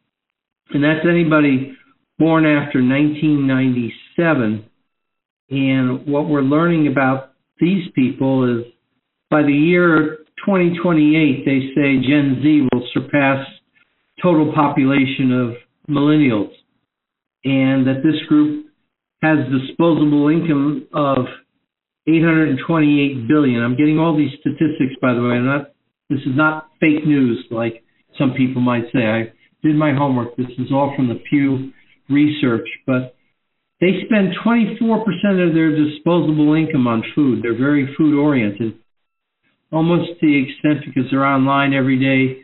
and 0.71 0.85
that's 0.85 1.07
anybody 1.09 1.75
born 2.19 2.45
after 2.45 2.83
1997. 2.83 4.69
And 5.51 6.07
what 6.07 6.29
we're 6.29 6.43
learning 6.43 6.87
about 6.87 7.33
these 7.59 7.89
people 7.95 8.61
is 8.61 8.67
by 9.31 9.43
the 9.43 9.53
year 9.53 10.19
2028, 10.45 11.45
they 11.45 11.61
say 11.75 12.01
Gen 12.07 12.41
Z 12.43 12.69
will 12.73 12.87
surpass 12.93 13.47
total 14.23 14.53
population 14.55 15.33
of 15.33 15.57
millennials, 15.89 16.51
and 17.45 17.87
that 17.87 18.03
this 18.03 18.21
group 18.29 18.67
has 19.23 19.39
disposable 19.51 20.29
income 20.29 20.87
of 20.95 21.27
828 22.07 23.29
billion. 23.29 23.63
I'm 23.63 23.77
getting 23.77 23.99
all 23.99 24.17
these 24.17 24.33
statistics, 24.41 24.95
by 25.01 25.15
the 25.15 25.23
way. 25.23 25.37
I'm 25.37 25.47
not. 25.47 25.73
This 26.11 26.21
is 26.21 26.37
not 26.37 26.69
fake 26.81 27.07
news, 27.07 27.45
like 27.51 27.83
some 28.19 28.35
people 28.37 28.61
might 28.61 28.85
say. 28.93 29.07
I 29.07 29.33
did 29.63 29.75
my 29.75 29.95
homework. 29.95 30.37
This 30.37 30.51
is 30.59 30.71
all 30.71 30.93
from 30.95 31.09
the 31.09 31.21
Pew 31.31 31.73
Research, 32.11 32.69
but 32.87 33.17
they 33.81 34.05
spend 34.05 34.35
24% 34.45 35.49
of 35.49 35.55
their 35.55 35.75
disposable 35.75 36.55
income 36.55 36.87
on 36.87 37.03
food. 37.15 37.43
They're 37.43 37.57
very 37.57 37.95
food 37.97 38.19
oriented, 38.19 38.79
almost 39.75 40.21
to 40.21 40.27
the 40.27 40.45
extent 40.45 40.85
because 40.87 41.11
they're 41.11 41.25
online 41.25 41.75
every 41.75 41.99
day, 41.99 42.41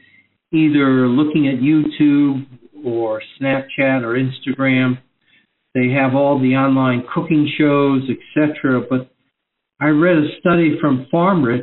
either 0.53 1.07
looking 1.09 1.47
at 1.47 1.61
YouTube 1.63 2.45
or 2.85 3.23
Snapchat 3.41 4.03
or 4.03 4.19
Instagram. 4.19 4.99
They 5.75 5.91
have 5.91 6.15
all 6.15 6.41
the 6.41 6.57
online 6.57 7.05
cooking 7.15 7.49
shows, 7.57 8.03
etc. 8.11 8.83
But 8.91 9.11
I 9.81 9.89
read 9.89 10.17
a 10.17 10.41
study 10.41 10.77
from 10.81 11.07
FarmRich, 11.13 11.63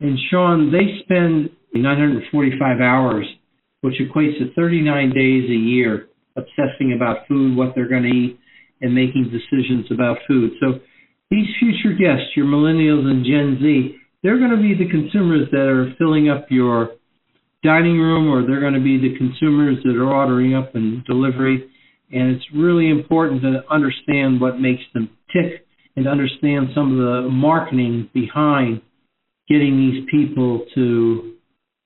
and 0.00 0.18
Sean, 0.30 0.72
they 0.72 1.00
spend 1.04 1.50
945 1.74 2.80
hours, 2.80 3.26
which 3.82 4.00
equates 4.00 4.38
to 4.38 4.52
39 4.54 5.10
days 5.10 5.50
a 5.50 5.54
year, 5.54 6.08
obsessing 6.36 6.94
about 6.96 7.28
food, 7.28 7.56
what 7.56 7.74
they're 7.74 7.88
going 7.88 8.02
to 8.04 8.08
eat, 8.08 8.38
and 8.80 8.94
making 8.94 9.30
decisions 9.30 9.86
about 9.90 10.18
food. 10.26 10.52
So 10.60 10.80
these 11.30 11.46
future 11.58 11.92
guests, 11.92 12.36
your 12.36 12.46
millennials 12.46 13.04
and 13.04 13.24
Gen 13.24 13.58
Z, 13.60 13.96
they're 14.26 14.40
going 14.40 14.50
to 14.50 14.56
be 14.56 14.74
the 14.74 14.90
consumers 14.90 15.46
that 15.52 15.68
are 15.70 15.94
filling 15.98 16.28
up 16.28 16.46
your 16.50 16.96
dining 17.62 17.96
room, 17.96 18.28
or 18.28 18.44
they're 18.44 18.60
going 18.60 18.74
to 18.74 18.82
be 18.82 18.98
the 18.98 19.16
consumers 19.16 19.76
that 19.84 19.94
are 19.94 20.12
ordering 20.12 20.52
up 20.52 20.74
and 20.74 21.04
delivery. 21.04 21.70
And 22.10 22.34
it's 22.34 22.44
really 22.52 22.90
important 22.90 23.42
to 23.42 23.62
understand 23.70 24.40
what 24.40 24.58
makes 24.58 24.82
them 24.94 25.10
tick 25.32 25.64
and 25.94 26.08
understand 26.08 26.70
some 26.74 26.90
of 26.90 26.98
the 26.98 27.28
marketing 27.30 28.10
behind 28.12 28.82
getting 29.48 29.76
these 29.76 30.04
people 30.10 30.66
to 30.74 31.36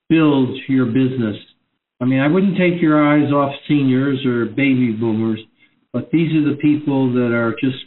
build 0.08 0.56
your 0.66 0.86
business. 0.86 1.36
I 2.00 2.06
mean, 2.06 2.20
I 2.20 2.28
wouldn't 2.28 2.56
take 2.56 2.80
your 2.80 3.06
eyes 3.06 3.30
off 3.30 3.52
seniors 3.68 4.24
or 4.24 4.46
baby 4.46 4.92
boomers, 4.98 5.40
but 5.92 6.08
these 6.10 6.32
are 6.34 6.48
the 6.48 6.56
people 6.56 7.12
that 7.12 7.34
are 7.34 7.54
just 7.60 7.84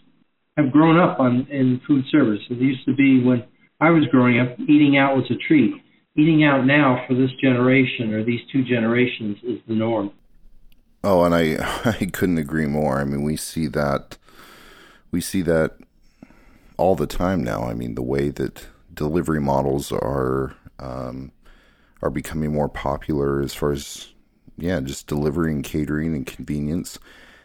have 0.57 0.71
grown 0.71 0.99
up 0.99 1.19
on 1.19 1.47
in 1.49 1.81
food 1.87 2.03
service. 2.11 2.41
It 2.51 2.59
used 2.59 2.85
to 2.85 2.93
be 2.93 3.23
when 3.23 3.45
I 3.83 3.89
was 3.89 4.05
growing 4.05 4.39
up, 4.39 4.57
eating 4.61 4.97
out 4.97 5.17
was 5.17 5.29
a 5.29 5.35
treat. 5.35 5.73
Eating 6.15 6.45
out 6.45 6.65
now 6.65 7.03
for 7.05 7.15
this 7.15 7.31
generation 7.41 8.13
or 8.13 8.23
these 8.23 8.39
two 8.49 8.63
generations 8.63 9.37
is 9.43 9.59
the 9.67 9.73
norm. 9.73 10.11
Oh, 11.03 11.25
and 11.25 11.35
I 11.35 11.57
I 11.99 12.05
couldn't 12.05 12.37
agree 12.37 12.65
more. 12.65 13.01
I 13.01 13.03
mean, 13.03 13.23
we 13.23 13.35
see 13.35 13.67
that 13.67 14.17
we 15.11 15.19
see 15.19 15.41
that 15.41 15.75
all 16.77 16.95
the 16.95 17.07
time 17.07 17.43
now. 17.43 17.63
I 17.63 17.73
mean, 17.73 17.95
the 17.95 18.01
way 18.01 18.29
that 18.29 18.67
delivery 18.93 19.41
models 19.41 19.91
are 19.91 20.55
um, 20.79 21.33
are 22.01 22.09
becoming 22.09 22.53
more 22.53 22.69
popular 22.69 23.41
as 23.41 23.53
far 23.53 23.73
as 23.73 24.13
yeah, 24.57 24.79
just 24.79 25.07
delivering, 25.07 25.61
catering, 25.61 26.15
and 26.15 26.25
convenience. 26.25 26.99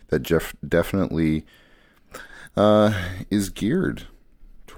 That 0.09 0.21
Jeff 0.21 0.55
definitely 0.67 1.45
uh, 2.57 2.93
is 3.29 3.49
geared 3.49 4.07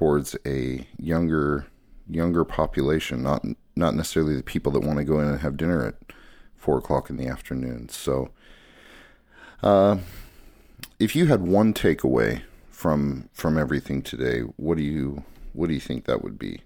towards 0.01 0.35
a 0.47 0.87
younger 0.99 1.67
younger 2.09 2.43
population, 2.43 3.23
not 3.23 3.45
not 3.77 3.95
necessarily 3.95 4.35
the 4.35 4.43
people 4.43 4.73
that 4.73 4.81
want 4.81 4.97
to 4.97 5.05
go 5.05 5.21
in 5.21 5.29
and 5.29 5.41
have 5.41 5.59
dinner 5.59 5.87
at 5.87 5.95
four 6.57 6.79
o'clock 6.79 7.11
in 7.11 7.19
the 7.19 7.27
afternoon. 7.27 7.91
So, 7.91 8.31
uh, 9.63 9.99
if 10.99 11.15
you 11.15 11.27
had 11.27 11.43
one 11.43 11.75
takeaway 11.75 12.41
from 12.71 13.29
from 13.35 13.59
everything 13.59 14.01
today, 14.01 14.41
what 14.57 14.79
do 14.79 14.83
you 14.83 15.23
what 15.53 15.67
do 15.67 15.75
you 15.75 15.81
think 15.81 16.07
that 16.07 16.25
would 16.25 16.39
be? 16.39 16.63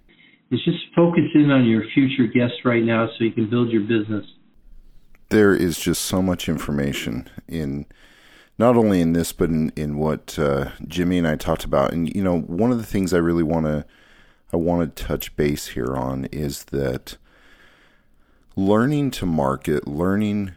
It's 0.52 0.64
just 0.64 0.78
focus 0.94 1.24
in 1.34 1.50
on 1.50 1.66
your 1.66 1.82
future 1.92 2.28
guests 2.28 2.58
right 2.64 2.84
now, 2.84 3.08
so 3.18 3.24
you 3.24 3.32
can 3.32 3.50
build 3.50 3.72
your 3.72 3.82
business. 3.82 4.26
There 5.30 5.52
is 5.52 5.80
just 5.80 6.02
so 6.02 6.22
much 6.22 6.48
information 6.48 7.28
in 7.48 7.86
not 8.58 8.76
only 8.76 9.00
in 9.00 9.12
this, 9.12 9.32
but 9.32 9.50
in 9.50 9.70
in 9.76 9.96
what 9.96 10.38
uh, 10.38 10.70
Jimmy 10.86 11.18
and 11.18 11.26
I 11.26 11.36
talked 11.36 11.64
about. 11.64 11.92
And 11.92 12.14
you 12.14 12.22
know, 12.22 12.40
one 12.40 12.70
of 12.70 12.78
the 12.78 12.86
things 12.86 13.12
I 13.12 13.18
really 13.18 13.42
want 13.42 13.66
to 13.66 13.84
I 14.52 14.56
want 14.56 14.96
to 14.96 15.04
touch 15.04 15.34
base 15.36 15.68
here 15.68 15.96
on 15.96 16.26
is 16.26 16.64
that 16.64 17.16
learning 18.56 19.10
to 19.12 19.26
market, 19.26 19.88
learning 19.88 20.52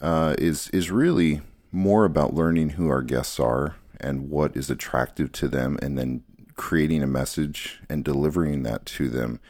uh, 0.00 0.34
is 0.38 0.68
is 0.70 0.90
really 0.90 1.40
more 1.72 2.04
about 2.04 2.34
learning 2.34 2.70
who 2.70 2.88
our 2.88 3.02
guests 3.02 3.38
are 3.38 3.76
and 4.00 4.30
what 4.30 4.56
is 4.56 4.70
attractive 4.70 5.32
to 5.32 5.48
them, 5.48 5.78
and 5.82 5.98
then 5.98 6.22
creating 6.56 7.02
a 7.02 7.06
message 7.06 7.80
and 7.88 8.04
delivering 8.04 8.62
that 8.64 8.84
to 8.84 9.08
them 9.08 9.40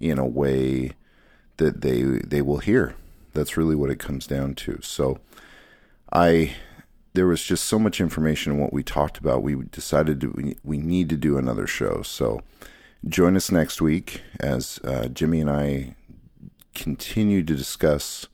in 0.00 0.18
a 0.18 0.26
way 0.26 0.92
that 1.58 1.82
they 1.82 2.02
they 2.02 2.40
will 2.40 2.58
hear. 2.58 2.94
That's 3.34 3.56
really 3.56 3.74
what 3.74 3.90
it 3.90 3.98
comes 3.98 4.26
down 4.26 4.54
to. 4.56 4.78
So 4.82 5.18
I 6.12 6.54
there 7.14 7.26
was 7.26 7.42
just 7.42 7.64
so 7.64 7.78
much 7.78 8.00
information 8.00 8.52
in 8.52 8.58
what 8.58 8.72
we 8.72 8.82
talked 8.82 9.18
about. 9.18 9.42
We 9.42 9.54
decided 9.54 10.20
to, 10.22 10.30
we, 10.30 10.56
we 10.64 10.78
need 10.78 11.08
to 11.10 11.16
do 11.16 11.36
another 11.36 11.66
show. 11.66 12.02
So 12.02 12.40
join 13.06 13.36
us 13.36 13.50
next 13.50 13.82
week 13.82 14.22
as 14.40 14.80
uh, 14.84 15.08
Jimmy 15.08 15.40
and 15.40 15.50
I 15.50 15.94
continue 16.74 17.42
to 17.42 17.54
discuss 17.54 18.26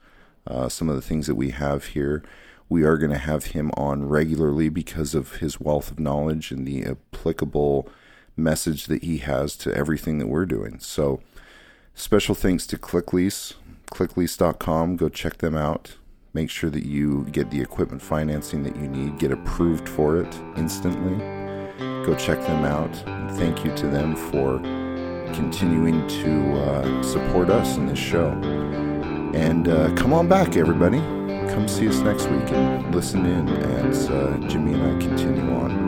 uh, 0.47 0.69
some 0.69 0.89
of 0.89 0.97
the 0.97 1.03
things 1.03 1.27
that 1.27 1.35
we 1.35 1.51
have 1.51 1.87
here. 1.87 2.23
We 2.69 2.85
are 2.85 2.99
going 2.99 3.11
to 3.11 3.19
have 3.19 3.47
him 3.47 3.71
on 3.77 4.09
regularly 4.09 4.69
because 4.69 5.15
of 5.15 5.37
his 5.37 5.59
wealth 5.59 5.91
of 5.91 5.99
knowledge 5.99 6.51
and 6.51 6.67
the 6.67 6.85
applicable 6.85 7.89
message 8.37 8.87
that 8.87 9.03
he 9.03 9.19
has 9.19 9.57
to 9.57 9.75
everything 9.75 10.19
that 10.19 10.29
we're 10.29 10.47
doing. 10.47 10.79
So, 10.79 11.21
special 11.95 12.35
thanks 12.35 12.67
to 12.69 12.79
ClickLease, 12.79 13.55
clicklease.com. 13.87 14.97
Go 14.97 15.09
check 15.09 15.39
them 15.39 15.57
out. 15.57 15.97
Make 16.39 16.51
sure 16.51 16.71
that 16.71 16.87
you 16.87 17.25
get 17.33 17.51
the 17.51 17.61
equipment 17.61 18.01
financing 18.01 18.63
that 18.63 18.77
you 18.77 18.87
need, 18.87 19.19
get 19.19 19.33
approved 19.33 19.89
for 19.89 20.19
it 20.19 20.33
instantly. 20.57 21.17
Go 22.07 22.15
check 22.15 22.41
them 22.43 22.65
out. 22.65 22.95
Thank 23.37 23.65
you 23.65 23.75
to 23.75 23.89
them 23.89 24.15
for 24.15 24.61
continuing 25.35 26.07
to 26.07 26.53
uh, 26.61 27.03
support 27.03 27.51
us 27.51 27.77
in 27.77 27.87
this 27.87 27.99
show. 27.99 28.29
And 29.35 29.67
uh, 29.67 29.93
come 29.97 30.13
on 30.13 30.29
back, 30.29 30.57
everybody 30.57 30.99
come 31.49 31.67
see 31.67 31.89
us 31.89 31.99
next 31.99 32.29
week 32.29 32.53
and 32.53 32.95
listen 32.95 33.27
in 33.27 33.49
as 33.89 34.09
uh, 34.09 34.39
Jimmy 34.47 34.75
and 34.75 34.83
I 34.83 35.07
continue 35.07 35.53
on. 35.57 35.88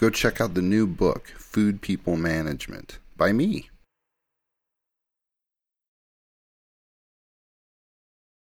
Go 0.00 0.08
check 0.08 0.40
out 0.40 0.54
the 0.54 0.62
new 0.62 0.86
book, 0.86 1.26
Food 1.36 1.82
People 1.82 2.16
Management, 2.16 2.98
by 3.18 3.32
me, 3.32 3.68